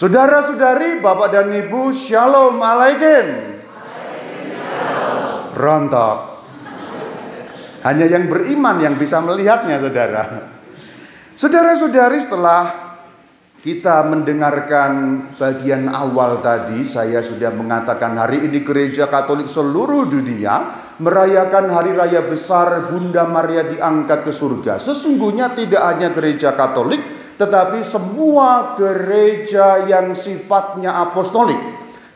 Saudara-saudari, 0.00 1.04
Bapak 1.04 1.28
dan 1.28 1.52
Ibu, 1.52 1.92
Shalom 1.92 2.56
Alaikum. 2.56 3.52
Rontok. 5.52 6.18
Hanya 7.84 8.08
yang 8.08 8.32
beriman 8.32 8.80
yang 8.80 8.96
bisa 8.96 9.20
melihatnya, 9.20 9.76
saudara. 9.76 10.24
Saudara-saudari, 11.36 12.16
setelah 12.16 12.96
kita 13.60 14.08
mendengarkan 14.08 15.20
bagian 15.36 15.92
awal 15.92 16.40
tadi, 16.40 16.80
saya 16.88 17.20
sudah 17.20 17.52
mengatakan 17.52 18.16
hari 18.16 18.48
ini 18.48 18.64
gereja 18.64 19.04
Katolik 19.04 19.52
seluruh 19.52 20.08
dunia 20.08 20.80
merayakan 20.96 21.68
hari 21.68 21.92
raya 21.92 22.24
besar 22.24 22.88
Bunda 22.88 23.28
Maria 23.28 23.68
diangkat 23.68 24.24
ke 24.24 24.32
surga. 24.32 24.80
Sesungguhnya 24.80 25.52
tidak 25.52 25.84
hanya 25.92 26.08
gereja 26.08 26.56
Katolik, 26.56 27.19
tetapi 27.40 27.80
semua 27.80 28.76
gereja 28.76 29.88
yang 29.88 30.12
sifatnya 30.12 30.92
apostolik. 31.00 31.56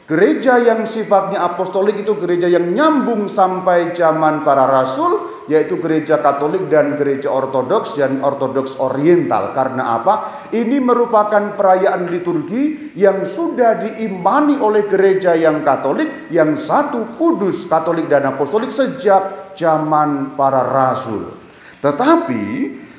Gereja 0.04 0.60
yang 0.60 0.84
sifatnya 0.84 1.40
apostolik 1.40 2.04
itu 2.04 2.12
gereja 2.20 2.44
yang 2.44 2.76
nyambung 2.76 3.24
sampai 3.24 3.96
zaman 3.96 4.44
para 4.44 4.68
rasul, 4.68 5.44
yaitu 5.48 5.80
gereja 5.80 6.20
Katolik 6.20 6.68
dan 6.68 6.92
gereja 6.92 7.32
Ortodoks 7.32 7.96
dan 7.96 8.20
Ortodoks 8.20 8.76
Oriental. 8.84 9.56
Karena 9.56 9.96
apa? 9.96 10.44
Ini 10.52 10.76
merupakan 10.84 11.56
perayaan 11.56 12.12
liturgi 12.12 12.92
yang 13.00 13.24
sudah 13.24 13.80
diimani 13.80 14.60
oleh 14.60 14.84
gereja 14.84 15.32
yang 15.32 15.64
Katolik, 15.64 16.28
yang 16.28 16.52
satu 16.52 17.16
kudus 17.16 17.64
Katolik 17.64 18.04
dan 18.04 18.28
Apostolik 18.28 18.68
sejak 18.68 19.56
zaman 19.56 20.36
para 20.36 20.68
rasul. 20.68 21.32
Tetapi 21.80 22.44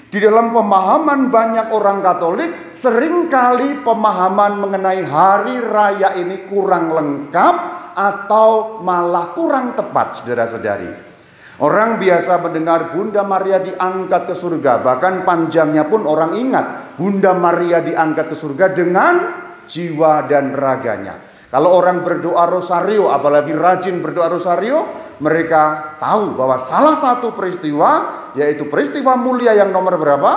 di 0.05 0.22
dalam 0.22 0.54
pemahaman 0.54 1.34
banyak 1.34 1.73
orang 1.73 2.00
Katolik, 2.05 2.72
sering 2.77 3.26
kali 3.27 3.82
pemahaman 3.82 4.62
mengenai 4.62 5.02
hari 5.02 5.58
raya 5.59 6.13
ini 6.16 6.46
kurang 6.46 6.94
lengkap 6.94 7.55
atau 7.98 8.79
malah 8.85 9.34
kurang 9.34 9.74
tepat, 9.74 10.21
saudara-saudari. 10.21 10.91
Orang 11.55 12.04
biasa 12.04 12.44
mendengar 12.44 12.91
Bunda 12.91 13.24
Maria 13.24 13.63
diangkat 13.63 14.27
ke 14.27 14.35
surga, 14.35 14.84
bahkan 14.84 15.24
panjangnya 15.24 15.88
pun 15.88 16.04
orang 16.04 16.35
ingat 16.35 16.96
Bunda 16.99 17.32
Maria 17.32 17.79
diangkat 17.79 18.27
ke 18.27 18.35
surga 18.35 18.76
dengan 18.76 19.16
jiwa 19.63 20.27
dan 20.27 20.51
raganya. 20.51 21.35
Kalau 21.55 21.71
orang 21.71 22.03
berdoa 22.03 22.51
rosario, 22.51 23.07
apalagi 23.07 23.55
rajin 23.55 24.03
berdoa 24.03 24.27
rosario, 24.27 24.91
mereka 25.23 25.95
tahu 26.03 26.35
bahwa 26.35 26.59
salah 26.59 26.99
satu 26.99 27.31
peristiwa 27.31 28.11
yaitu 28.35 28.67
peristiwa 28.67 29.15
mulia 29.15 29.55
yang 29.55 29.71
nomor 29.71 29.95
berapa? 29.95 30.31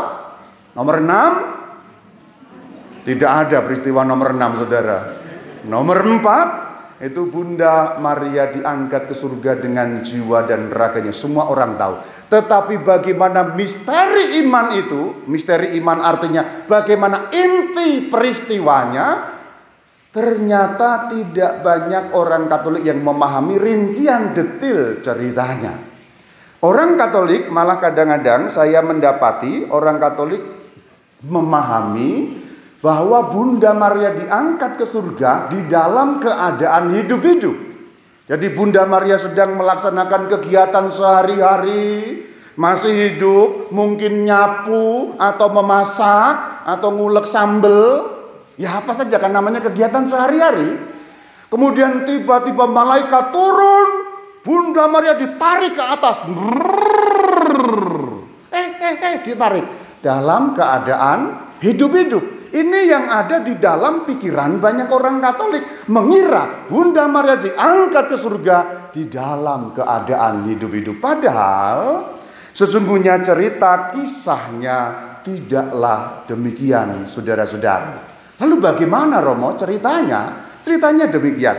Nomor 0.78 1.02
6? 1.02 3.02
Tidak 3.02 3.26
ada 3.26 3.66
peristiwa 3.66 4.06
nomor 4.06 4.30
6, 4.30 4.62
Saudara. 4.62 5.18
Nomor 5.66 6.06
4 6.06 7.02
itu 7.02 7.26
Bunda 7.26 7.98
Maria 7.98 8.54
diangkat 8.54 9.10
ke 9.10 9.14
surga 9.18 9.58
dengan 9.58 9.98
jiwa 10.06 10.46
dan 10.46 10.70
raganya. 10.70 11.10
Semua 11.10 11.50
orang 11.50 11.74
tahu. 11.74 11.98
Tetapi 12.30 12.86
bagaimana 12.86 13.58
misteri 13.58 14.38
iman 14.46 14.70
itu, 14.74 15.14
misteri 15.26 15.74
iman 15.82 15.98
artinya 15.98 16.46
bagaimana 16.66 17.30
inti 17.34 18.06
peristiwanya, 18.06 19.37
ternyata 20.12 21.10
tidak 21.12 21.60
banyak 21.60 22.16
orang 22.16 22.48
Katolik 22.48 22.82
yang 22.84 23.04
memahami 23.04 23.60
rincian 23.60 24.32
detil 24.32 25.04
ceritanya. 25.04 25.76
Orang 26.64 26.98
Katolik 26.98 27.46
malah 27.52 27.78
kadang-kadang 27.78 28.50
saya 28.50 28.82
mendapati 28.82 29.70
orang 29.70 30.02
Katolik 30.02 30.42
memahami 31.22 32.34
bahwa 32.78 33.30
Bunda 33.30 33.74
Maria 33.74 34.14
diangkat 34.14 34.78
ke 34.78 34.86
surga 34.86 35.50
di 35.50 35.66
dalam 35.66 36.18
keadaan 36.18 36.94
hidup-hidup. 36.94 37.56
Jadi 38.28 38.46
Bunda 38.52 38.84
Maria 38.84 39.16
sedang 39.16 39.56
melaksanakan 39.56 40.28
kegiatan 40.28 40.86
sehari-hari, 40.92 42.22
masih 42.58 42.92
hidup, 42.92 43.70
mungkin 43.70 44.26
nyapu 44.26 45.14
atau 45.16 45.48
memasak 45.48 46.66
atau 46.68 46.90
ngulek 46.92 47.24
sambel, 47.24 48.17
ya 48.58 48.82
apa 48.82 48.92
saja 48.92 49.16
kan 49.16 49.30
namanya 49.32 49.62
kegiatan 49.62 50.04
sehari-hari. 50.04 50.98
Kemudian 51.48 52.04
tiba-tiba 52.04 52.68
malaikat 52.68 53.32
turun, 53.32 53.90
Bunda 54.44 54.84
Maria 54.84 55.16
ditarik 55.16 55.72
ke 55.72 55.80
atas. 55.80 56.20
Eh, 58.52 58.68
eh, 58.84 58.94
eh, 59.00 59.16
ditarik 59.24 59.64
dalam 60.04 60.52
keadaan 60.52 61.18
hidup-hidup. 61.64 62.38
Ini 62.48 62.80
yang 62.88 63.12
ada 63.12 63.44
di 63.44 63.60
dalam 63.60 64.08
pikiran 64.08 64.56
banyak 64.56 64.88
orang 64.88 65.20
Katolik. 65.20 65.88
Mengira 65.92 66.68
Bunda 66.68 67.04
Maria 67.04 67.36
diangkat 67.36 68.04
ke 68.08 68.16
surga 68.16 68.56
di 68.92 69.08
dalam 69.08 69.76
keadaan 69.76 70.48
hidup-hidup. 70.48 70.96
Padahal 70.96 72.12
sesungguhnya 72.56 73.20
cerita 73.20 73.92
kisahnya 73.92 74.78
tidaklah 75.20 76.24
demikian 76.24 77.04
saudara-saudari. 77.04 78.17
Lalu 78.38 78.56
bagaimana 78.62 79.18
Romo 79.18 79.54
ceritanya? 79.58 80.46
Ceritanya 80.62 81.10
demikian. 81.10 81.58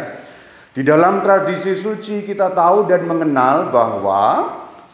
Di 0.70 0.86
dalam 0.86 1.20
tradisi 1.20 1.76
suci 1.76 2.24
kita 2.24 2.56
tahu 2.56 2.88
dan 2.88 3.04
mengenal 3.04 3.68
bahwa 3.68 4.24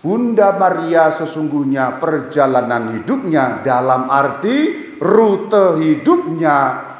Bunda 0.02 0.54
Maria 0.58 1.10
sesungguhnya 1.10 1.98
perjalanan 1.98 2.94
hidupnya 2.94 3.66
dalam 3.66 4.10
arti 4.10 4.86
rute 5.02 5.82
hidupnya 5.82 6.58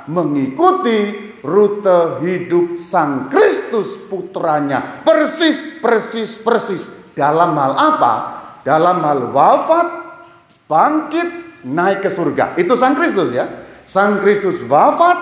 mengikuti 0.10 1.26
rute 1.46 2.22
hidup 2.26 2.82
Sang 2.82 3.30
Kristus 3.30 3.98
putranya. 4.10 5.06
Persis, 5.06 5.70
persis, 5.82 6.42
persis. 6.42 6.90
Dalam 7.14 7.54
hal 7.56 7.74
apa? 7.78 8.14
Dalam 8.66 9.02
hal 9.06 9.30
wafat, 9.30 9.88
bangkit, 10.66 11.62
naik 11.66 12.06
ke 12.06 12.10
surga. 12.10 12.58
Itu 12.58 12.74
Sang 12.74 12.98
Kristus 12.98 13.34
ya. 13.34 13.65
Sang 13.86 14.18
Kristus 14.18 14.66
wafat, 14.66 15.18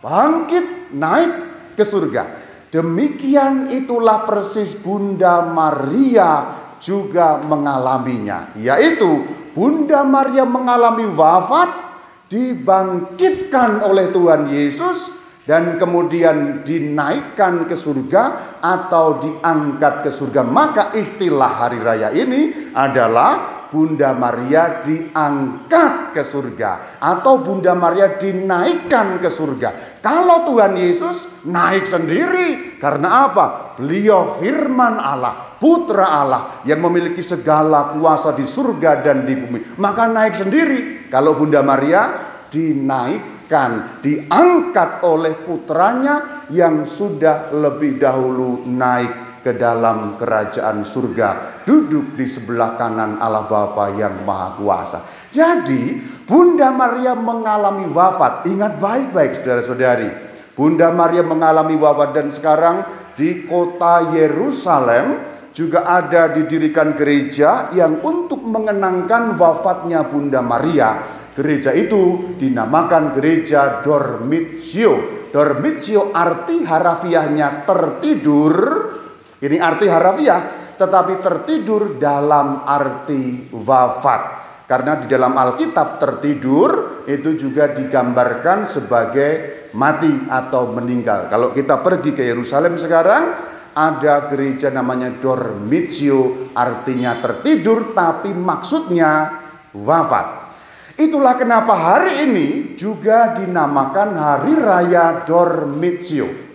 bangkit, 0.00 0.96
naik 0.96 1.32
ke 1.76 1.84
surga. 1.84 2.44
Demikian 2.72 3.70
itulah 3.70 4.24
persis 4.24 4.72
Bunda 4.74 5.44
Maria 5.44 6.64
juga 6.80 7.38
mengalaminya. 7.40 8.56
Yaitu 8.56 9.22
Bunda 9.52 10.02
Maria 10.02 10.44
mengalami 10.48 11.08
wafat, 11.12 11.86
dibangkitkan 12.26 13.86
oleh 13.86 14.10
Tuhan 14.10 14.50
Yesus 14.50 15.14
dan 15.46 15.78
kemudian 15.78 16.66
dinaikkan 16.66 17.70
ke 17.70 17.78
surga 17.78 18.58
atau 18.58 19.22
diangkat 19.22 20.02
ke 20.02 20.10
surga. 20.10 20.42
Maka 20.42 20.90
istilah 20.98 21.52
hari 21.62 21.78
raya 21.78 22.10
ini 22.10 22.74
adalah 22.74 23.65
Bunda 23.68 24.14
Maria 24.14 24.80
diangkat 24.80 26.14
ke 26.14 26.22
surga 26.22 27.00
atau 27.02 27.42
Bunda 27.42 27.74
Maria 27.74 28.14
dinaikkan 28.16 29.18
ke 29.18 29.28
surga. 29.28 30.00
Kalau 30.00 30.46
Tuhan 30.46 30.78
Yesus 30.78 31.26
naik 31.44 31.84
sendiri 31.84 32.78
karena 32.78 33.28
apa? 33.28 33.76
Beliau 33.76 34.38
firman 34.40 34.96
Allah, 34.96 35.58
putra 35.60 36.08
Allah 36.08 36.62
yang 36.64 36.80
memiliki 36.80 37.20
segala 37.20 37.96
kuasa 37.96 38.32
di 38.32 38.46
surga 38.46 39.04
dan 39.04 39.26
di 39.26 39.34
bumi. 39.36 39.76
Maka 39.76 40.08
naik 40.08 40.32
sendiri. 40.32 41.10
Kalau 41.12 41.36
Bunda 41.36 41.60
Maria 41.60 42.32
dinaikkan, 42.48 44.00
diangkat 44.00 45.04
oleh 45.04 45.34
putranya 45.44 46.46
yang 46.48 46.86
sudah 46.86 47.50
lebih 47.50 47.98
dahulu 47.98 48.62
naik 48.64 49.25
ke 49.46 49.54
dalam 49.54 50.18
kerajaan 50.18 50.82
surga, 50.82 51.62
duduk 51.62 52.18
di 52.18 52.26
sebelah 52.26 52.74
kanan 52.74 53.22
Allah 53.22 53.46
Bapa 53.46 53.94
yang 53.94 54.26
Maha 54.26 54.58
Kuasa. 54.58 54.98
Jadi, 55.30 56.02
Bunda 56.26 56.74
Maria 56.74 57.14
mengalami 57.14 57.86
wafat. 57.86 58.50
Ingat 58.50 58.82
baik-baik 58.82 59.38
saudara-saudari. 59.38 60.10
Bunda 60.58 60.90
Maria 60.90 61.22
mengalami 61.22 61.78
wafat 61.78 62.10
dan 62.10 62.26
sekarang 62.26 62.82
di 63.14 63.46
kota 63.46 64.10
Yerusalem 64.10 65.22
juga 65.54 65.86
ada 65.86 66.34
didirikan 66.34 66.98
gereja 66.98 67.70
yang 67.70 68.02
untuk 68.02 68.42
mengenangkan 68.42 69.38
wafatnya 69.38 70.10
Bunda 70.10 70.42
Maria. 70.42 71.06
Gereja 71.38 71.70
itu 71.70 72.34
dinamakan 72.34 73.14
gereja 73.14 73.78
Dormitio. 73.84 75.28
Dormitio 75.30 76.10
arti 76.16 76.64
harafiahnya 76.64 77.68
tertidur 77.68 78.95
ini 79.42 79.56
arti 79.60 79.86
harafiah, 79.88 80.72
tetapi 80.76 81.20
tertidur 81.20 82.00
dalam 82.00 82.64
arti 82.64 83.52
wafat. 83.52 84.22
Karena 84.66 84.98
di 84.98 85.06
dalam 85.06 85.36
Alkitab 85.38 86.02
tertidur 86.02 87.04
itu 87.06 87.38
juga 87.38 87.70
digambarkan 87.70 88.66
sebagai 88.66 89.30
mati 89.78 90.26
atau 90.26 90.74
meninggal. 90.74 91.30
Kalau 91.30 91.54
kita 91.54 91.78
pergi 91.84 92.10
ke 92.10 92.26
Yerusalem 92.26 92.74
sekarang, 92.74 93.36
ada 93.76 94.26
gereja 94.26 94.72
namanya 94.72 95.20
dormitio, 95.20 96.50
artinya 96.56 97.20
tertidur 97.20 97.92
tapi 97.94 98.32
maksudnya 98.32 99.38
wafat. 99.76 100.48
Itulah 100.96 101.36
kenapa 101.36 101.76
hari 101.76 102.24
ini 102.24 102.48
juga 102.72 103.36
dinamakan 103.36 104.16
Hari 104.16 104.54
Raya 104.56 105.28
Dormitio. 105.28 106.45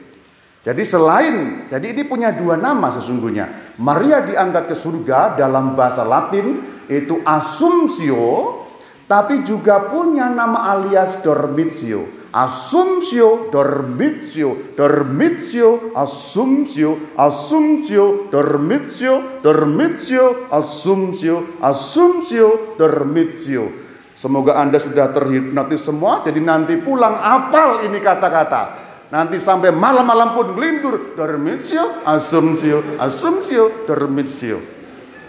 Jadi 0.62 0.86
selain, 0.86 1.66
jadi 1.66 1.90
ini 1.90 2.06
punya 2.06 2.30
dua 2.38 2.54
nama 2.54 2.94
sesungguhnya. 2.94 3.76
Maria 3.82 4.22
diangkat 4.22 4.70
ke 4.70 4.76
surga 4.78 5.34
dalam 5.34 5.74
bahasa 5.74 6.06
Latin 6.06 6.62
itu 6.86 7.18
Assumptio, 7.26 8.62
tapi 9.10 9.42
juga 9.42 9.90
punya 9.90 10.30
nama 10.30 10.70
alias 10.70 11.18
Dormitio. 11.26 12.06
Assumptio, 12.30 13.50
Dormitio, 13.50 14.78
Dormitio, 14.78 15.98
Assumptio, 15.98 17.10
Assumptio, 17.18 18.30
Dormitio, 18.30 19.42
Dormitio, 19.42 20.46
Assumptio, 20.54 21.58
Assumptio, 21.58 22.78
Dormitio. 22.78 23.64
Semoga 24.14 24.62
Anda 24.62 24.78
sudah 24.78 25.10
terhipnotis 25.10 25.82
semua, 25.82 26.22
jadi 26.22 26.38
nanti 26.38 26.78
pulang 26.78 27.18
apal 27.18 27.82
ini 27.82 27.98
kata-kata. 27.98 28.91
Nanti 29.12 29.44
sampai 29.44 29.76
malam-malam 29.76 30.32
pun 30.32 30.56
gelindur. 30.56 31.14
Dormitio, 31.20 32.08
asumsio, 32.08 32.96
asumsio, 32.96 33.84
dormitio. 33.84 34.58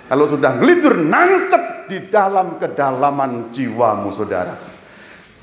Kalau 0.06 0.30
sudah 0.30 0.54
gelindur, 0.62 1.02
nancep 1.02 1.90
di 1.90 2.06
dalam 2.06 2.62
kedalaman 2.62 3.50
jiwamu, 3.50 4.14
saudara. 4.14 4.54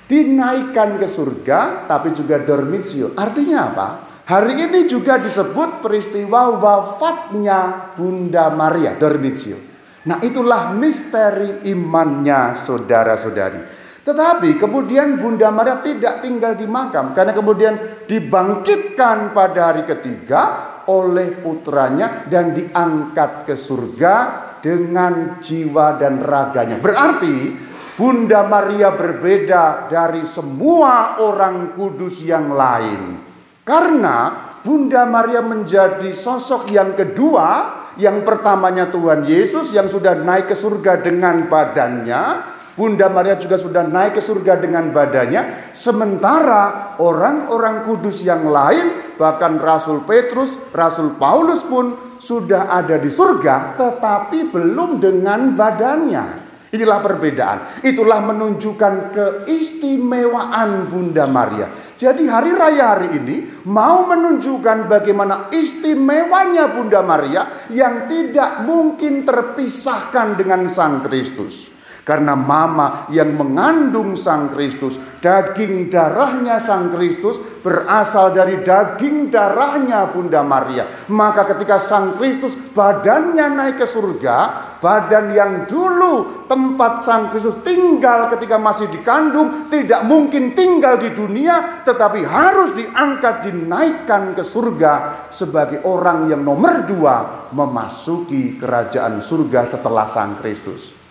Dinaikkan 0.07 0.95
ke 0.97 1.05
surga, 1.05 1.85
tapi 1.85 2.15
juga 2.15 2.39
dormitio. 2.39 3.11
Artinya 3.13 3.59
apa? 3.69 3.87
Hari 4.29 4.61
ini 4.61 4.85
juga 4.85 5.17
disebut 5.17 5.81
peristiwa 5.81 6.53
wafatnya 6.53 7.91
Bunda 7.97 8.53
Maria, 8.53 8.95
dormitio. 8.95 9.57
Nah 10.05 10.21
itulah 10.23 10.71
misteri 10.71 11.67
imannya 11.67 12.55
saudara-saudari. 12.55 13.88
Tetapi 13.99 14.55
kemudian 14.55 15.19
Bunda 15.19 15.51
Maria 15.51 15.83
tidak 15.83 16.23
tinggal 16.23 16.55
di 16.55 16.65
makam 16.65 17.11
karena 17.11 17.35
kemudian 17.35 18.05
dibangkitkan 18.07 19.35
pada 19.35 19.73
hari 19.73 19.83
ketiga 19.83 20.41
oleh 20.89 21.37
putranya 21.37 22.25
dan 22.25 22.55
diangkat 22.55 23.45
ke 23.45 23.53
surga 23.53 24.15
dengan 24.63 25.37
jiwa 25.43 25.99
dan 25.99 26.23
raganya. 26.23 26.81
Berarti 26.81 27.67
Bunda 27.99 28.47
Maria 28.47 28.95
berbeda 28.95 29.91
dari 29.91 30.23
semua 30.23 31.19
orang 31.19 31.75
kudus 31.75 32.23
yang 32.23 32.47
lain. 32.55 33.19
Karena 33.67 34.33
Bunda 34.63 35.03
Maria 35.05 35.43
menjadi 35.43 36.09
sosok 36.09 36.71
yang 36.71 36.95
kedua 36.95 37.77
yang 37.99 38.23
pertamanya 38.23 38.87
Tuhan 38.87 39.27
Yesus 39.27 39.75
yang 39.75 39.91
sudah 39.91 40.15
naik 40.15 40.49
ke 40.49 40.55
surga 40.55 41.03
dengan 41.03 41.45
badannya. 41.51 42.57
Bunda 42.79 43.11
Maria 43.11 43.35
juga 43.35 43.59
sudah 43.59 43.83
naik 43.83 44.15
ke 44.15 44.21
surga 44.23 44.55
dengan 44.55 44.95
badannya. 44.95 45.75
Sementara 45.75 46.95
orang-orang 47.03 47.83
kudus 47.83 48.23
yang 48.23 48.47
lain, 48.47 49.19
bahkan 49.19 49.59
Rasul 49.59 50.07
Petrus, 50.07 50.55
Rasul 50.71 51.19
Paulus 51.19 51.67
pun 51.67 52.15
sudah 52.23 52.71
ada 52.71 52.95
di 52.95 53.11
surga, 53.11 53.75
tetapi 53.75 54.47
belum 54.47 55.03
dengan 55.03 55.59
badannya. 55.59 56.47
Inilah 56.69 57.01
perbedaan. 57.01 57.81
Itulah 57.81 58.21
menunjukkan 58.29 58.93
keistimewaan 59.09 60.85
Bunda 60.85 61.25
Maria. 61.25 61.67
Jadi 61.97 62.29
hari 62.29 62.53
raya 62.53 62.93
hari 62.93 63.17
ini 63.17 63.65
mau 63.65 64.05
menunjukkan 64.05 64.85
bagaimana 64.85 65.49
istimewanya 65.49 66.69
Bunda 66.69 67.01
Maria 67.01 67.49
yang 67.73 68.05
tidak 68.05 68.63
mungkin 68.69 69.25
terpisahkan 69.25 70.37
dengan 70.37 70.69
Sang 70.69 71.01
Kristus. 71.01 71.78
Karena 72.09 72.33
mama 72.33 73.05
yang 73.13 73.37
mengandung 73.37 74.17
Sang 74.17 74.49
Kristus, 74.49 74.97
daging 75.21 75.93
darahnya 75.93 76.57
Sang 76.57 76.89
Kristus 76.89 77.37
berasal 77.61 78.33
dari 78.33 78.65
daging 78.65 79.29
darahnya 79.29 80.09
Bunda 80.09 80.41
Maria. 80.41 80.89
Maka 81.13 81.45
ketika 81.53 81.77
Sang 81.77 82.17
Kristus 82.17 82.57
badannya 82.57 83.53
naik 83.53 83.77
ke 83.77 83.85
surga, 83.85 84.37
badan 84.81 85.37
yang 85.37 85.53
dulu 85.69 86.49
tempat 86.49 87.05
Sang 87.05 87.29
Kristus 87.29 87.61
tinggal 87.61 88.25
ketika 88.33 88.57
masih 88.57 88.89
dikandung 88.89 89.69
tidak 89.69 90.01
mungkin 90.09 90.57
tinggal 90.57 90.97
di 90.97 91.13
dunia 91.13 91.85
tetapi 91.85 92.25
harus 92.25 92.73
diangkat 92.73 93.45
dinaikkan 93.45 94.33
ke 94.33 94.41
surga 94.41 95.29
sebagai 95.29 95.85
orang 95.85 96.25
yang 96.25 96.41
nomor 96.41 96.89
dua 96.89 97.45
memasuki 97.53 98.57
kerajaan 98.57 99.21
surga 99.21 99.61
setelah 99.77 100.09
Sang 100.09 100.33
Kristus. 100.41 101.08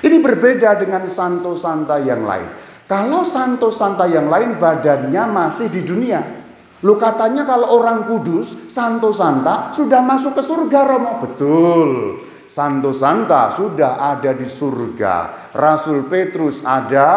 Ini 0.00 0.16
berbeda 0.20 0.80
dengan 0.80 1.04
santo 1.12 1.52
santa 1.52 2.00
yang 2.00 2.24
lain. 2.24 2.48
Kalau 2.88 3.22
santo 3.22 3.70
santa 3.70 4.08
yang 4.08 4.26
lain 4.26 4.56
badannya 4.56 5.24
masih 5.30 5.70
di 5.70 5.84
dunia. 5.84 6.40
Lu 6.80 6.96
katanya 6.96 7.44
kalau 7.44 7.76
orang 7.76 8.08
kudus, 8.08 8.66
santo 8.72 9.12
santa 9.12 9.68
sudah 9.76 10.00
masuk 10.00 10.32
ke 10.32 10.42
surga 10.42 10.80
Romo. 10.88 11.20
Betul. 11.20 11.90
Santo 12.48 12.90
santa 12.96 13.52
sudah 13.52 14.00
ada 14.00 14.32
di 14.34 14.48
surga. 14.48 15.14
Rasul 15.54 16.08
Petrus 16.08 16.64
ada 16.64 17.08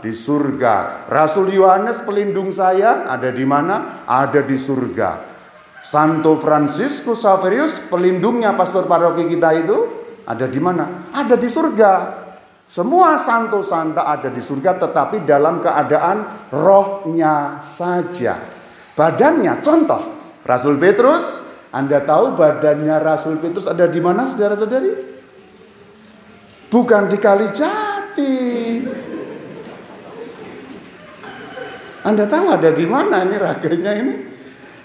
di 0.00 0.10
surga. 0.10 1.06
Rasul 1.06 1.52
Yohanes 1.52 2.00
pelindung 2.02 2.48
saya 2.50 3.06
ada 3.06 3.28
di 3.30 3.44
mana? 3.44 4.02
Ada 4.08 4.40
di 4.42 4.56
surga. 4.56 5.30
Santo 5.80 6.36
Franciscus 6.40 7.22
Saverius 7.22 7.80
pelindungnya 7.86 8.56
pastor 8.56 8.88
paroki 8.88 9.28
kita 9.28 9.52
itu 9.56 9.78
ada 10.24 10.48
di 10.48 10.60
mana? 10.60 11.08
Ada 11.12 11.36
di 11.36 11.48
surga. 11.48 12.19
Semua 12.70 13.18
santo 13.18 13.66
santa 13.66 14.06
ada 14.06 14.30
di 14.30 14.38
surga 14.38 14.78
tetapi 14.78 15.26
dalam 15.26 15.58
keadaan 15.58 16.46
rohnya 16.54 17.58
saja. 17.58 18.38
Badannya 18.94 19.58
contoh 19.58 19.98
Rasul 20.46 20.78
Petrus, 20.78 21.42
Anda 21.74 21.98
tahu 22.06 22.38
badannya 22.38 23.02
Rasul 23.02 23.42
Petrus 23.42 23.66
ada 23.66 23.90
di 23.90 23.98
mana 23.98 24.22
saudara-saudari? 24.22 24.92
Bukan 26.70 27.10
di 27.10 27.18
Kali 27.18 27.50
Jati. 27.50 28.38
Anda 32.06 32.24
tahu 32.30 32.54
ada 32.54 32.70
di 32.70 32.86
mana 32.86 33.26
ini 33.26 33.34
raganya 33.34 33.92
ini? 33.98 34.14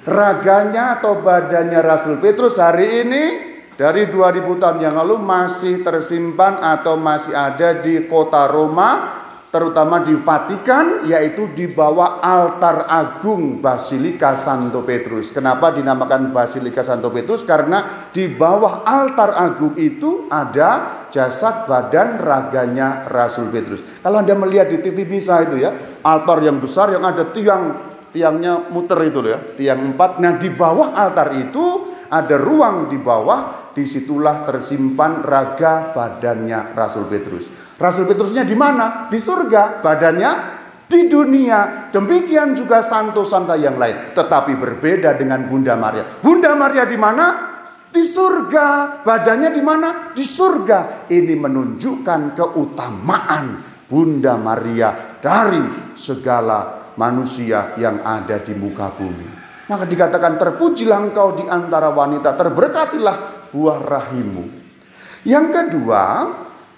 Raganya 0.09 0.97
atau 0.97 1.21
badannya 1.21 1.85
Rasul 1.85 2.17
Petrus 2.17 2.57
hari 2.57 3.05
ini 3.05 3.44
dari 3.75 4.07
2000 4.07 4.55
tahun 4.55 4.79
yang 4.79 4.95
lalu 4.95 5.19
masih 5.19 5.83
tersimpan 5.83 6.63
atau 6.63 6.95
masih 6.95 7.35
ada 7.35 7.75
di 7.83 8.07
kota 8.07 8.47
Roma 8.47 9.23
terutama 9.55 10.03
di 10.03 10.11
Vatikan 10.19 11.07
yaitu 11.07 11.47
di 11.55 11.71
bawah 11.71 12.19
altar 12.19 12.91
agung 12.91 13.63
Basilika 13.63 14.35
Santo 14.35 14.83
Petrus. 14.83 15.31
Kenapa 15.31 15.71
dinamakan 15.71 16.35
Basilika 16.35 16.83
Santo 16.83 17.07
Petrus? 17.07 17.47
Karena 17.47 18.07
di 18.11 18.27
bawah 18.27 18.83
altar 18.83 19.31
agung 19.31 19.79
itu 19.79 20.27
ada 20.27 21.07
jasad 21.07 21.63
badan 21.71 22.19
raganya 22.19 23.07
Rasul 23.07 23.47
Petrus. 23.47 23.79
Kalau 24.03 24.19
Anda 24.19 24.35
melihat 24.35 24.67
di 24.67 24.83
TV 24.83 25.07
bisa 25.07 25.39
itu 25.47 25.55
ya, 25.63 25.71
altar 26.03 26.43
yang 26.43 26.59
besar 26.59 26.91
yang 26.91 27.07
ada 27.07 27.31
tiang 27.31 27.95
tiangnya 28.11 28.71
muter 28.71 28.99
itu 29.07 29.23
ya, 29.23 29.39
tiang 29.55 29.95
empat. 29.95 30.19
Nah 30.19 30.35
di 30.35 30.51
bawah 30.51 30.91
altar 30.91 31.31
itu 31.31 31.84
ada 32.09 32.35
ruang 32.37 32.89
di 32.89 32.97
bawah 32.99 33.71
di 33.75 33.83
situlah 33.83 34.47
tersimpan 34.47 35.19
raga 35.19 35.91
badannya 35.91 36.71
Rasul 36.71 37.09
Petrus. 37.11 37.51
Rasul 37.75 38.07
Petrusnya 38.07 38.47
di 38.47 38.55
mana? 38.55 39.11
Di 39.11 39.19
surga. 39.19 39.83
Badannya 39.83 40.31
di 40.87 41.11
dunia. 41.11 41.91
Demikian 41.91 42.55
juga 42.55 42.79
santo 42.79 43.27
santa 43.27 43.59
yang 43.59 43.75
lain. 43.75 44.15
Tetapi 44.15 44.55
berbeda 44.55 45.17
dengan 45.19 45.43
Bunda 45.49 45.75
Maria. 45.75 46.07
Bunda 46.23 46.55
Maria 46.55 46.87
di 46.87 46.97
mana? 46.97 47.25
Di 47.91 48.03
surga. 48.03 49.01
Badannya 49.03 49.49
di 49.51 49.61
mana? 49.63 50.15
Di 50.15 50.23
surga. 50.23 51.09
Ini 51.11 51.35
menunjukkan 51.35 52.21
keutamaan 52.37 53.45
Bunda 53.85 54.33
Maria 54.39 55.19
dari 55.19 55.93
segala 55.93 56.91
manusia 56.95 57.75
yang 57.75 58.01
ada 58.01 58.39
di 58.39 58.55
muka 58.55 58.89
bumi. 58.95 59.44
Maka 59.65 59.83
dikatakan 59.89 60.37
terpujilah 60.37 61.09
engkau 61.09 61.33
di 61.37 61.45
antara 61.49 61.89
wanita, 61.89 62.37
terberkatilah 62.37 63.49
buah 63.49 63.79
rahimmu. 63.81 64.45
Yang 65.25 65.45
kedua, 65.57 66.03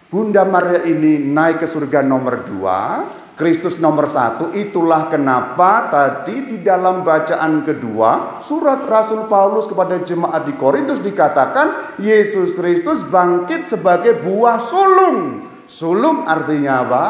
Bunda 0.07 0.47
Maria 0.47 0.87
ini 0.87 1.19
naik 1.19 1.59
ke 1.59 1.67
surga 1.67 1.99
nomor 1.99 2.47
dua, 2.47 3.03
Kristus 3.37 3.77
nomor 3.77 4.09
satu, 4.09 4.49
itulah 4.49 5.13
kenapa 5.13 5.93
tadi 5.93 6.49
di 6.49 6.57
dalam 6.65 7.05
bacaan 7.05 7.61
kedua 7.61 8.41
surat 8.41 8.81
Rasul 8.81 9.29
Paulus 9.29 9.69
kepada 9.69 10.01
jemaat 10.01 10.49
di 10.49 10.57
Korintus 10.57 10.97
dikatakan 10.97 11.99
Yesus 12.01 12.57
Kristus 12.57 13.05
bangkit 13.05 13.69
sebagai 13.69 14.17
buah 14.25 14.57
sulung. 14.57 15.45
Sulung 15.69 16.25
artinya 16.25 16.81
apa? 16.81 17.05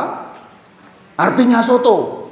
Artinya 1.16 1.64
soto. 1.64 2.27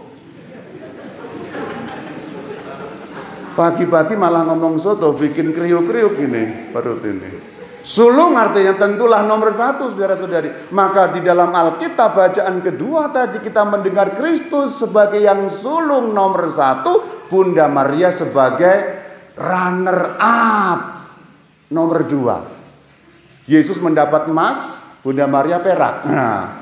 Pagi-pagi 3.55 4.19
malah 4.19 4.43
ngomong 4.51 4.75
soto, 4.75 5.15
bikin 5.15 5.55
kriuk-kriuk 5.55 6.19
ini 6.19 6.75
perut 6.75 6.99
ini. 7.07 7.55
Sulung 7.85 8.33
artinya 8.33 8.75
tentulah 8.75 9.21
nomor 9.21 9.53
satu 9.53 9.93
saudara-saudari. 9.93 10.73
Maka 10.73 11.13
di 11.13 11.21
dalam 11.21 11.53
Alkitab 11.53 12.17
bacaan 12.17 12.59
kedua 12.59 13.13
tadi 13.13 13.39
kita 13.39 13.61
mendengar 13.61 14.17
Kristus 14.17 14.81
sebagai 14.81 15.21
yang 15.21 15.45
sulung 15.47 16.11
nomor 16.11 16.49
satu. 16.49 17.23
Bunda 17.29 17.69
Maria 17.69 18.09
sebagai 18.09 19.05
runner 19.37 20.17
up 20.17 20.81
nomor 21.69 22.09
dua. 22.09 22.37
Yesus 23.45 23.77
mendapat 23.77 24.33
emas, 24.33 24.81
Bunda 25.05 25.29
Maria 25.29 25.61
perak. 25.61 26.09
Nah, 26.09 26.57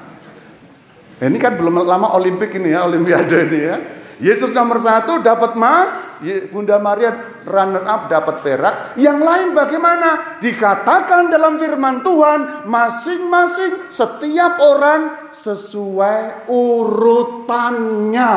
ini 1.23 1.39
kan 1.39 1.55
belum 1.55 1.87
lama 1.87 2.19
Olimpik 2.19 2.51
ini 2.59 2.75
ya, 2.75 2.83
Olimpiade 2.83 3.47
ini 3.47 3.59
ya. 3.63 3.77
Yesus 4.21 4.53
nomor 4.53 4.77
satu 4.77 5.21
dapat 5.25 5.57
emas, 5.57 6.21
Bunda 6.53 6.77
Maria 6.77 7.41
runner 7.45 7.81
up 7.87 8.09
dapat 8.11 8.45
perak. 8.45 8.75
Yang 8.99 9.19
lain 9.25 9.47
bagaimana? 9.57 10.37
Dikatakan 10.37 11.33
dalam 11.33 11.57
firman 11.57 12.05
Tuhan, 12.05 12.69
masing-masing 12.69 13.89
setiap 13.89 14.61
orang 14.61 15.31
sesuai 15.33 16.45
urutannya. 16.51 18.35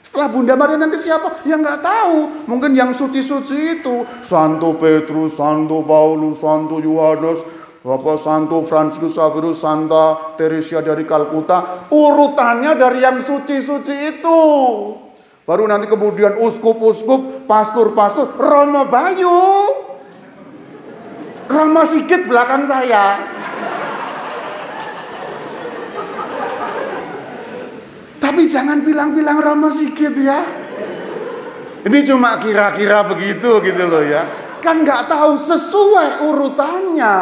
Setelah 0.00 0.28
Bunda 0.32 0.58
Maria 0.58 0.74
nanti 0.74 0.98
siapa? 0.98 1.46
Ya 1.46 1.54
nggak 1.54 1.86
tahu. 1.86 2.48
Mungkin 2.50 2.74
yang 2.74 2.90
suci-suci 2.90 3.78
itu 3.78 4.02
Santo 4.26 4.74
Petrus, 4.74 5.38
Santo 5.38 5.86
Paulus, 5.86 6.42
Santo 6.42 6.82
Yohanes, 6.82 7.46
Bapak 7.80 8.20
Santo 8.20 8.60
Franciscus 8.68 9.16
Xavierus, 9.16 9.64
Santa 9.64 10.36
Teresia 10.36 10.84
dari 10.84 11.08
Kalkuta, 11.08 11.88
urutannya 11.88 12.76
dari 12.76 13.00
yang 13.00 13.16
suci-suci 13.24 14.20
itu. 14.20 14.40
Baru 15.48 15.64
nanti 15.64 15.88
kemudian 15.88 16.36
uskup-uskup, 16.36 17.48
pastor-pastor, 17.48 18.36
Romo 18.36 18.84
Bayu. 18.84 19.32
Romo 21.48 21.82
Sigit 21.88 22.28
belakang 22.28 22.68
saya. 22.68 23.16
Tapi 28.20 28.44
jangan 28.44 28.84
bilang-bilang 28.84 29.40
Romo 29.40 29.72
Sigit 29.72 30.12
ya. 30.20 30.44
Ini 31.80 31.98
cuma 32.04 32.36
kira-kira 32.44 33.08
begitu 33.08 33.56
gitu 33.64 33.88
loh 33.88 34.04
ya. 34.04 34.28
Kan 34.60 34.84
nggak 34.84 35.08
tahu 35.08 35.32
sesuai 35.40 36.28
urutannya 36.28 37.16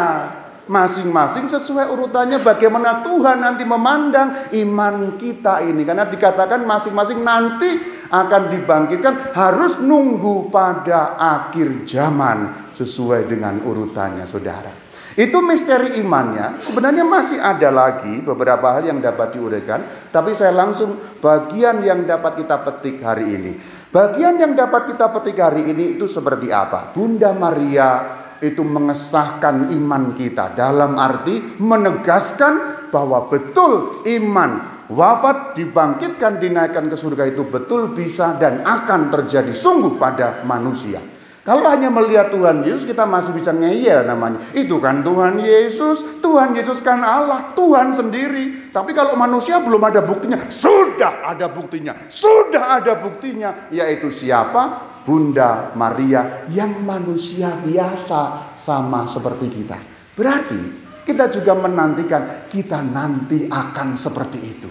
masing-masing 0.68 1.48
sesuai 1.48 1.88
urutannya 1.90 2.38
bagaimana 2.44 3.00
Tuhan 3.00 3.40
nanti 3.42 3.64
memandang 3.64 4.52
iman 4.52 5.16
kita 5.16 5.64
ini. 5.64 5.82
Karena 5.82 6.06
dikatakan 6.06 6.62
masing-masing 6.68 7.24
nanti 7.24 7.98
akan 8.08 8.52
dibangkitkan 8.52 9.36
harus 9.36 9.80
nunggu 9.80 10.48
pada 10.52 11.16
akhir 11.16 11.88
zaman 11.88 12.72
sesuai 12.72 13.28
dengan 13.28 13.60
urutannya 13.64 14.24
saudara. 14.24 14.88
Itu 15.18 15.42
misteri 15.42 15.98
imannya. 15.98 16.62
Sebenarnya 16.62 17.02
masih 17.02 17.42
ada 17.42 17.74
lagi 17.74 18.22
beberapa 18.22 18.70
hal 18.70 18.86
yang 18.86 19.02
dapat 19.02 19.34
diuraikan 19.34 19.82
tapi 20.14 20.30
saya 20.30 20.54
langsung 20.54 20.94
bagian 21.18 21.82
yang 21.82 22.06
dapat 22.06 22.38
kita 22.38 22.62
petik 22.62 23.02
hari 23.02 23.34
ini. 23.34 23.52
Bagian 23.90 24.38
yang 24.38 24.54
dapat 24.54 24.94
kita 24.94 25.10
petik 25.10 25.42
hari 25.42 25.74
ini 25.74 25.98
itu 25.98 26.06
seperti 26.06 26.54
apa? 26.54 26.94
Bunda 26.94 27.34
Maria 27.34 28.27
itu 28.38 28.62
mengesahkan 28.62 29.70
iman 29.74 30.14
kita 30.14 30.54
dalam 30.54 30.94
arti 30.98 31.58
menegaskan 31.58 32.88
bahwa 32.88 33.26
betul 33.26 34.02
iman 34.06 34.82
wafat 34.88 35.58
dibangkitkan 35.58 36.40
dinaikkan 36.40 36.88
ke 36.88 36.96
surga 36.96 37.28
itu 37.28 37.44
betul 37.44 37.92
bisa 37.92 38.38
dan 38.40 38.64
akan 38.64 39.12
terjadi 39.12 39.52
sungguh 39.52 40.00
pada 40.00 40.42
manusia. 40.48 41.02
Kalau 41.48 41.64
hanya 41.64 41.88
melihat 41.88 42.28
Tuhan 42.28 42.60
Yesus 42.60 42.84
kita 42.84 43.08
masih 43.08 43.32
bisa 43.32 43.56
ngeyel 43.56 44.04
namanya. 44.04 44.36
Itu 44.52 44.76
kan 44.84 45.00
Tuhan 45.00 45.40
Yesus, 45.40 46.20
Tuhan 46.20 46.52
Yesus 46.52 46.84
kan 46.84 47.00
Allah, 47.00 47.56
Tuhan 47.56 47.88
sendiri. 47.88 48.68
Tapi 48.68 48.92
kalau 48.92 49.16
manusia 49.16 49.56
belum 49.56 49.80
ada 49.80 50.04
buktinya, 50.04 50.36
sudah 50.52 51.24
ada 51.24 51.48
buktinya. 51.48 51.96
Sudah 52.12 52.76
ada 52.76 53.00
buktinya 53.00 53.72
yaitu 53.72 54.12
siapa? 54.12 54.97
Bunda 55.08 55.72
Maria 55.72 56.44
yang 56.52 56.84
manusia 56.84 57.56
biasa 57.64 58.52
sama 58.60 59.08
seperti 59.08 59.48
kita. 59.48 59.80
Berarti 60.12 60.60
kita 61.08 61.32
juga 61.32 61.56
menantikan 61.56 62.44
kita 62.52 62.84
nanti 62.84 63.48
akan 63.48 63.96
seperti 63.96 64.38
itu. 64.44 64.68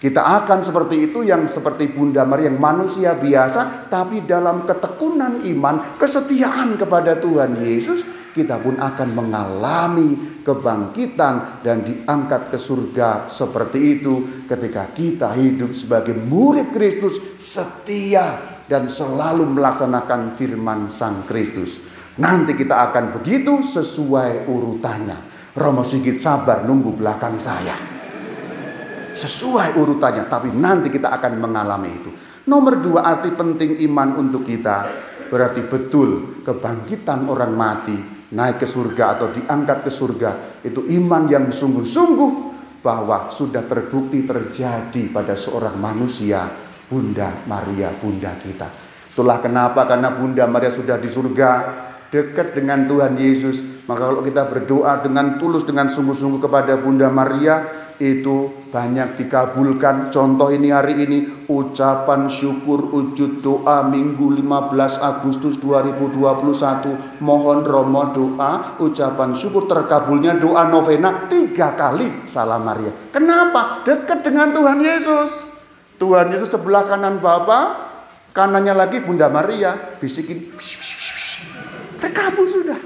Kita 0.00 0.40
akan 0.40 0.64
seperti 0.64 1.12
itu 1.12 1.20
yang 1.20 1.44
seperti 1.44 1.92
Bunda 1.92 2.24
Maria 2.24 2.48
yang 2.48 2.56
manusia 2.56 3.12
biasa 3.12 3.92
tapi 3.92 4.24
dalam 4.24 4.64
ketekunan 4.64 5.44
iman, 5.52 6.00
kesetiaan 6.00 6.80
kepada 6.80 7.20
Tuhan 7.20 7.52
Yesus, 7.60 8.04
kita 8.32 8.60
pun 8.60 8.80
akan 8.80 9.08
mengalami 9.12 10.40
kebangkitan 10.40 11.60
dan 11.60 11.84
diangkat 11.84 12.52
ke 12.52 12.56
surga 12.56 13.28
seperti 13.28 14.00
itu 14.00 14.44
ketika 14.48 14.88
kita 14.92 15.32
hidup 15.36 15.76
sebagai 15.76 16.16
murid 16.16 16.72
Kristus 16.72 17.16
setia 17.36 18.53
dan 18.64 18.88
selalu 18.88 19.44
melaksanakan 19.44 20.32
firman 20.32 20.88
Sang 20.88 21.24
Kristus. 21.28 21.80
Nanti 22.20 22.54
kita 22.54 22.90
akan 22.90 23.20
begitu 23.20 23.60
sesuai 23.60 24.46
urutannya. 24.46 25.32
Romo 25.54 25.86
Sigit 25.86 26.18
sabar 26.18 26.66
nunggu 26.66 26.94
belakang 26.98 27.38
saya. 27.38 27.74
Sesuai 29.14 29.78
urutannya, 29.78 30.26
tapi 30.26 30.50
nanti 30.50 30.90
kita 30.90 31.14
akan 31.14 31.38
mengalami 31.38 31.90
itu. 31.94 32.10
Nomor 32.50 32.82
dua 32.82 33.06
arti 33.06 33.30
penting 33.32 33.78
iman 33.88 34.18
untuk 34.18 34.44
kita 34.44 34.90
berarti 35.32 35.64
betul 35.64 36.42
kebangkitan 36.44 37.24
orang 37.26 37.52
mati 37.56 37.96
naik 38.34 38.60
ke 38.60 38.66
surga 38.68 39.16
atau 39.16 39.32
diangkat 39.32 39.78
ke 39.86 39.90
surga 39.90 40.30
itu 40.66 40.84
iman 41.00 41.24
yang 41.24 41.48
sungguh-sungguh 41.48 42.32
bahwa 42.84 43.32
sudah 43.32 43.64
terbukti 43.64 44.28
terjadi 44.28 45.08
pada 45.08 45.32
seorang 45.32 45.80
manusia 45.80 46.44
Bunda 46.94 47.42
Maria, 47.50 47.90
Bunda 47.90 48.38
kita. 48.38 48.70
Itulah 49.10 49.42
kenapa 49.42 49.82
karena 49.82 50.14
Bunda 50.14 50.46
Maria 50.46 50.70
sudah 50.70 50.94
di 50.94 51.10
surga, 51.10 51.50
dekat 52.14 52.54
dengan 52.54 52.86
Tuhan 52.86 53.18
Yesus. 53.18 53.66
Maka 53.90 54.14
kalau 54.14 54.22
kita 54.22 54.46
berdoa 54.46 55.02
dengan 55.02 55.34
tulus, 55.42 55.66
dengan 55.66 55.90
sungguh-sungguh 55.90 56.38
kepada 56.38 56.78
Bunda 56.78 57.10
Maria, 57.10 57.66
itu 57.98 58.66
banyak 58.70 59.18
dikabulkan. 59.18 60.14
Contoh 60.14 60.54
ini 60.54 60.70
hari 60.70 61.02
ini, 61.02 61.18
ucapan 61.50 62.30
syukur 62.30 62.90
wujud 62.90 63.42
doa 63.42 63.86
Minggu 63.86 64.34
15 64.38 64.98
Agustus 65.02 65.58
2021. 65.58 67.18
Mohon 67.18 67.58
Romo 67.66 68.02
doa, 68.14 68.78
ucapan 68.78 69.34
syukur 69.34 69.66
terkabulnya 69.66 70.38
doa 70.38 70.70
novena 70.70 71.26
tiga 71.26 71.74
kali 71.74 72.26
salam 72.26 72.62
Maria. 72.62 72.94
Kenapa? 73.10 73.82
Dekat 73.82 74.22
dengan 74.22 74.54
Tuhan 74.54 74.78
Yesus. 74.78 75.53
Tuhan 75.98 76.34
Yesus 76.34 76.50
sebelah 76.50 76.84
kanan 76.86 77.22
Bapa, 77.22 77.90
kanannya 78.34 78.74
lagi 78.74 78.98
Bunda 79.02 79.30
Maria, 79.30 79.96
bisikin, 79.98 80.50
terkabul 82.02 82.46
sudah. 82.50 82.78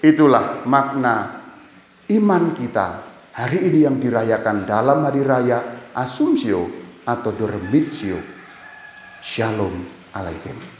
Itulah 0.00 0.64
makna 0.64 1.42
iman 2.12 2.54
kita 2.54 3.02
hari 3.34 3.68
ini 3.68 3.84
yang 3.84 3.96
dirayakan 4.00 4.64
dalam 4.64 5.04
hari 5.04 5.20
raya 5.24 5.90
Asumsio 5.96 6.68
atau 7.04 7.30
Dormitio. 7.32 8.20
Shalom 9.20 9.82
alaikum. 10.14 10.75